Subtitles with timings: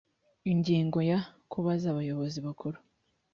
[0.51, 1.19] ingingo ya
[1.51, 2.77] kubaza abayobozi bakuru